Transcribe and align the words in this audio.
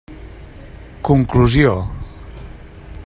Conclusió. 1.09 1.77